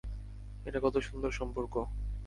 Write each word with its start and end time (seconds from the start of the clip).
এটা 0.65 0.79
কত 0.83 0.95
সুন্দর 0.99 1.31
সম্পর্ক। 1.31 1.73